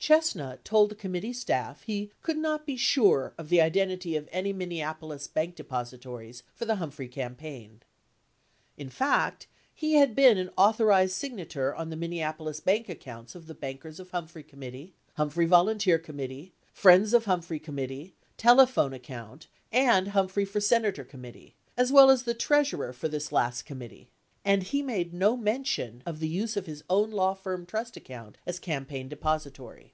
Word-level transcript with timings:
88 0.00 0.16
Chestnut 0.22 0.64
told 0.64 0.90
the 0.90 0.94
committee 0.94 1.34
staff 1.34 1.82
he 1.82 2.10
"coidd 2.24 2.36
not 2.38 2.64
be 2.64 2.76
sure" 2.76 3.34
of 3.36 3.50
the 3.50 3.60
identity 3.60 4.16
of 4.16 4.26
any 4.32 4.54
Min 4.54 4.70
neapolis 4.70 5.26
bank 5.26 5.54
depositories 5.54 6.44
for 6.54 6.64
the 6.64 6.76
Humphrey 6.76 7.08
campaign. 7.08 7.82
89 8.78 8.78
In 8.78 8.88
fact, 8.88 9.46
he 9.74 9.94
had 9.94 10.14
been 10.14 10.38
an 10.38 10.48
authorized 10.56 11.12
signator 11.20 11.76
on 11.78 11.90
the 11.90 11.96
Minneapolis 11.96 12.58
bank 12.60 12.88
accounts 12.88 13.34
of 13.34 13.46
the 13.48 13.54
Backers 13.54 14.00
of 14.00 14.10
Humphrey 14.12 14.42
Committee, 14.44 14.94
Humphrey 15.16 15.44
Volunteer 15.44 15.98
Committee, 15.98 16.54
Friends 16.72 17.12
of 17.12 17.26
Humphrey 17.26 17.58
Committee, 17.58 18.14
Telephone 18.38 18.94
Account, 18.94 19.48
and 19.70 20.08
Humphrey 20.08 20.46
for 20.46 20.60
Senator 20.60 21.04
Committee, 21.04 21.54
as 21.76 21.92
well 21.92 22.08
as 22.08 22.22
the 22.22 22.32
treas 22.34 22.70
urer 22.70 22.94
for 22.94 23.08
this 23.08 23.30
last 23.30 23.64
committee. 23.66 24.08
And 24.44 24.62
he 24.62 24.80
made 24.80 25.12
no 25.12 25.36
mention 25.36 26.02
of 26.06 26.20
the 26.20 26.28
use 26.28 26.56
of 26.56 26.64
his 26.64 26.82
own 26.88 27.10
law 27.10 27.34
firm 27.34 27.66
trust 27.66 27.98
account 27.98 28.38
as 28.46 28.58
campaign 28.58 29.06
depository. 29.10 29.92